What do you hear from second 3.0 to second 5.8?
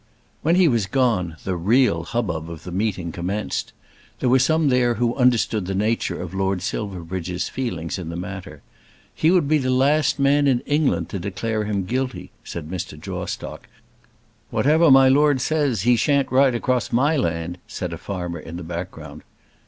commenced. There were some there who understood the